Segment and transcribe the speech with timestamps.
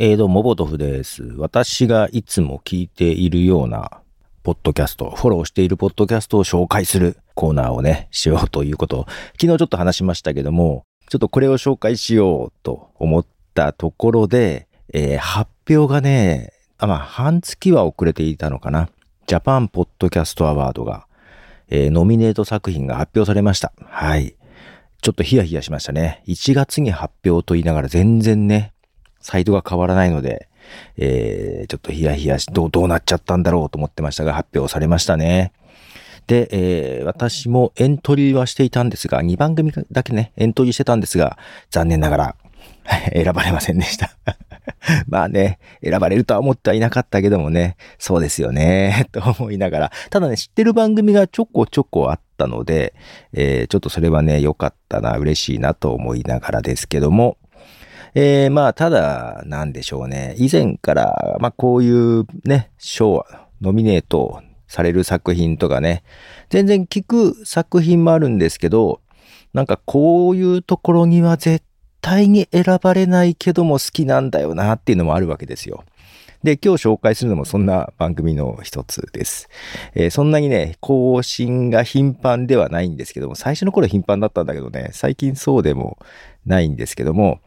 [0.00, 1.24] えー、どうも、ボトフです。
[1.38, 4.00] 私がいつも聞いているような、
[4.44, 9.06] ポッドキャスト、フォローしているポッドキャストを紹介するコーナーをね、しようということを、
[9.40, 18.90] 昨日ちょっと話しましたけども、ちょっとこれを紹介しようと思ったところで、えー、発表がね、あ、まあ、半月は遅れていたのかな。
[19.26, 21.08] ジャパンポッドキャストアワードが、
[21.70, 23.72] えー、ノミネート作品が発表されました。
[23.84, 24.36] はい。
[25.02, 26.22] ちょっとヒヤヒヤしましたね。
[26.28, 28.74] 1月に発表と言いながら全然ね、
[29.20, 30.48] サイトが変わらないので、
[30.96, 35.52] えー、ちょっとヒヤヒヤし、どう、どうなっちゃったんだろうと思ってましたが、発表されましたね。
[36.26, 41.38] で、えー、私もエントリーはしていたんですが、2番組だけね、エントリーしてたんですが、
[41.70, 42.36] 残念ながら、
[43.12, 44.10] 選ばれませんでした
[45.08, 52.94] まあね、選ばれるとは思ってはいなかったけどもね、そうですよね、 と思いながら、ただね、知ってる番組がちょこちょこあったので、
[53.32, 57.36] えー、ちょっとそれはね、良かったな、嬉しいなと思いながらですけども、
[58.14, 60.34] えー、まあ、ただ、なんでしょうね。
[60.38, 63.24] 以前から、まあ、こういうね、賞、
[63.60, 66.02] ノミネートされる作品とかね、
[66.50, 69.00] 全然聞く作品もあるんですけど、
[69.52, 71.64] なんかこういうところには絶
[72.00, 75.84] 対に選ばれないけども好きなんだよなっていうのもあるわけですよ。
[76.42, 79.48] で、今日紹介するのもそんな番組の一つです。
[79.94, 85.98] えー、そんなにね、更新が頻繁ではないんですけども、最初の頃頻繁だったんだけどね、最近そうでも
[86.46, 87.40] ないんですけども、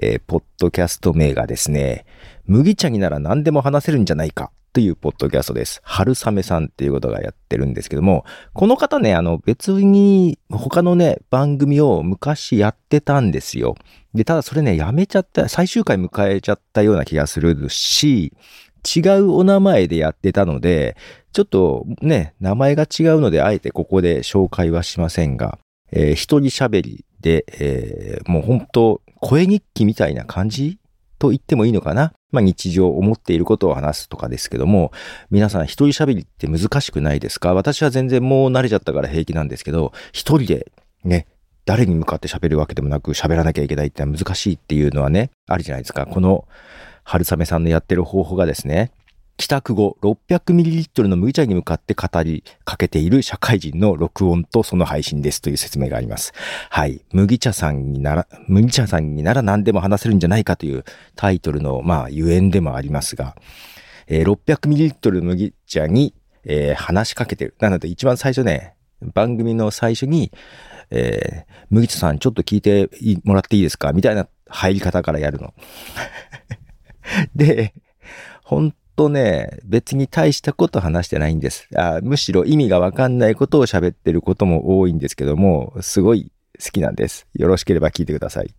[0.00, 2.06] えー、ポッドキャスト名がですね、
[2.46, 5.80] 麦茶になら何でも話せるんじゃないかというポッドキャストです。
[5.82, 13.74] 春雨さんっていうことがやってるんですけども、この方ね、あの別に他のね、番組を昔やってたんですよ。
[14.14, 18.32] で、ただそれね、やめちゃった、最終回迎えちゃったような気がするし、
[18.96, 20.96] 違うお名前でやってたので、
[21.32, 25.58] ちょっとね、名前が違うので、あえてここで紹介はしませんが、
[25.90, 30.78] えー、一人喋りで、えー、もう本当声日記みたいな感じ
[31.18, 32.12] と言ってもいいのかな？
[32.30, 34.92] まあ日常思っていることを話すとかですけども、
[35.30, 37.54] 皆さん一人喋りって難しくないですか？
[37.54, 40.70] 私は全然もう慣れちゃったから平気なんですけど、一人で
[41.04, 41.26] ね、
[41.64, 46.06] 誰に向かって喋るわけでもなく喋らなきゃいけないって難しいっていうのはね、あるじゃないですか。
[46.06, 46.46] この
[47.04, 48.92] 春雨さんのやってる方法がですね、
[49.38, 56.32] 帰宅後 600ml の麦茶に向かって語りかけている社会人の録音とその配信ですという説明があります。
[56.70, 57.02] はい。
[57.12, 60.84] 麦茶さんになら、麦茶さんになら何でも話せるんじゃないかという
[61.14, 63.36] タイトルの、まあ、ゆえんでもありますが、
[64.08, 67.54] えー、600ml 麦茶に、えー、話しかけてる。
[67.60, 68.74] なので一番最初ね、
[69.14, 70.32] 番組の最初に、
[70.90, 72.90] えー、麦茶さんちょっと聞いて
[73.22, 73.92] もらっていいですか？
[73.92, 75.54] みたいな入り方からやるの。
[77.36, 77.72] で、
[78.42, 81.68] 本とね、別に大したこと話してないんです。
[81.76, 87.28] あむしろ意味がわかんないことを喋ってることも多いんですけども、すごい好きなんです。
[87.34, 88.52] よろしければ聞いてください。